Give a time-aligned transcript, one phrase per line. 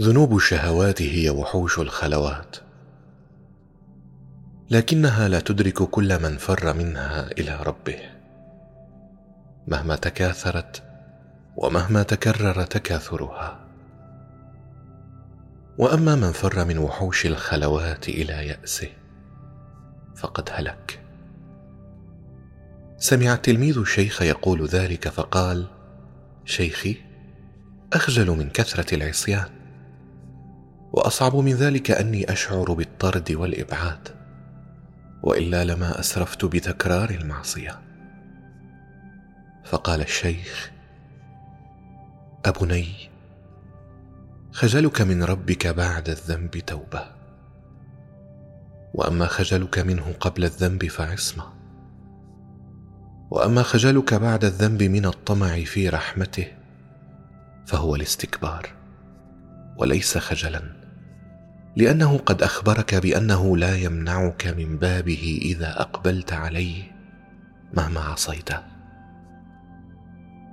[0.00, 2.56] ذنوب الشهوات هي وحوش الخلوات.
[4.70, 7.98] لكنها لا تدرك كل من فر منها إلى ربه.
[9.68, 10.82] مهما تكاثرت
[11.56, 13.60] ومهما تكرر تكاثرها.
[15.78, 18.88] وأما من فر من وحوش الخلوات إلى يأسه
[20.16, 21.00] فقد هلك.
[22.96, 25.66] سمع التلميذ الشيخ يقول ذلك فقال
[26.44, 26.96] شيخي
[27.92, 29.58] أخجل من كثرة العصيان.
[30.92, 34.08] وأصعب من ذلك أني أشعر بالطرد والإبعاد
[35.22, 37.80] وإلا لما أسرفت بتكرار المعصية.
[39.64, 40.70] فقال الشيخ
[42.44, 43.10] أبني
[44.52, 47.04] خجلك من ربك بعد الذنب توبة.
[48.94, 51.44] وأما خجلك منه قبل الذنب فعصمة.
[53.30, 56.46] وأما خجلك بعد الذنب من الطمع في رحمته
[57.66, 58.72] فهو الاستكبار
[59.76, 60.77] وليس خجلا.
[61.78, 66.82] لأنه قد أخبرك بأنه لا يمنعك من بابه إذا أقبلت عليه
[67.72, 68.62] مهما عصيته.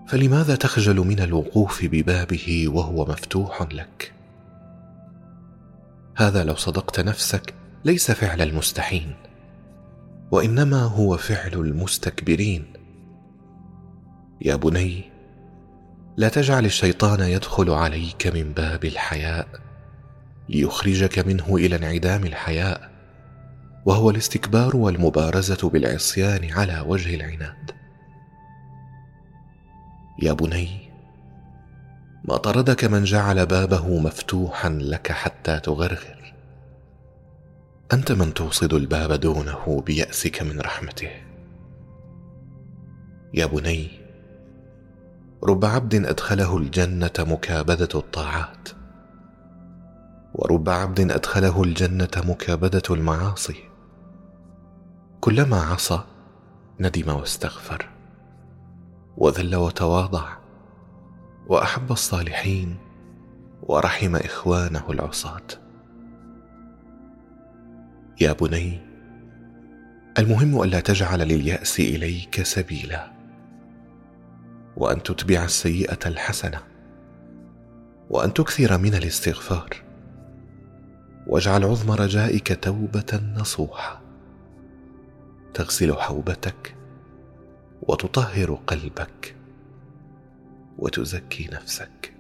[0.08, 4.14] فلماذا تخجل من الوقوف ببابه وهو مفتوح لك؟
[6.18, 7.54] هذا لو صدقت نفسك
[7.86, 9.16] ليس فعل المستحين
[10.32, 12.66] وإنما هو فعل المستكبرين.
[14.42, 15.04] يا بني
[16.18, 19.48] لا تجعل الشيطان يدخل عليك من باب الحياء.
[20.50, 22.92] ليخرجك منه إلى انعدام الحياء
[23.86, 27.72] وهو الاستكبار والمبارزة بالعصيان على وجه العناد.
[30.22, 30.92] يا بني
[32.24, 36.34] ما طردك من جعل بابه مفتوحا لك حتى تغرغر.
[37.94, 41.12] أنت من توصد الباب دونه بيأسك من رحمته.
[43.34, 43.88] يا بني
[45.44, 48.70] رب عبد أدخله الجنة مكابدة الطاعات.
[50.38, 53.64] ورب عبد أدخله الجنة مكابدة المعاصي.
[55.22, 56.04] كلما عصى
[56.80, 57.90] ندم واستغفر
[59.18, 60.38] وذل وتواضع
[61.48, 62.78] وأحب الصالحين
[63.64, 65.48] ورحم إخوانه العصاة.
[68.22, 68.80] يا بني
[70.18, 73.12] المهم الا تجعل لليأس إليك سبيلا
[74.78, 76.60] وأن تتبع السيئة الحسنة
[78.10, 79.86] وأن تكثر من الاستغفار.
[81.28, 84.02] واجعل عظم رجائك توبة نصوحه
[85.54, 86.76] تغسل حوبتك
[87.82, 89.36] وتطهر قلبك
[90.78, 92.15] وتزكي نفسك.